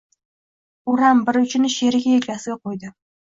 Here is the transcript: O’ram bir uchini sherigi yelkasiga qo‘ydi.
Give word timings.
O’ram 0.93 1.21
bir 1.27 1.39
uchini 1.43 1.71
sherigi 1.75 2.13
yelkasiga 2.15 2.57
qo‘ydi. 2.67 2.93